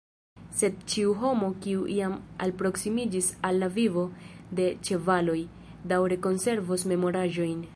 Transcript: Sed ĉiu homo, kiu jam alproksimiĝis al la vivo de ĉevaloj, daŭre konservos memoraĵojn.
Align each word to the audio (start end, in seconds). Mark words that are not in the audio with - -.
Sed 0.59 0.77
ĉiu 0.91 1.11
homo, 1.23 1.49
kiu 1.65 1.83
jam 1.97 2.15
alproksimiĝis 2.45 3.29
al 3.49 3.61
la 3.65 3.69
vivo 3.75 4.07
de 4.61 4.67
ĉevaloj, 4.89 5.39
daŭre 5.93 6.19
konservos 6.29 6.87
memoraĵojn. 6.95 7.63